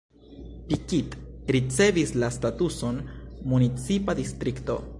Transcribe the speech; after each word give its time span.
Pikit 0.69 1.17
ricevis 1.57 2.13
la 2.23 2.29
statuson 2.37 2.99
municipa 3.53 4.17
distrikto. 4.23 4.83